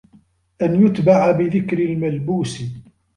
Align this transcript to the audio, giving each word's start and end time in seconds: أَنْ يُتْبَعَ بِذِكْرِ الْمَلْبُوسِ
أَنْ 0.61 0.85
يُتْبَعَ 0.85 1.31
بِذِكْرِ 1.31 1.77
الْمَلْبُوسِ 1.79 2.63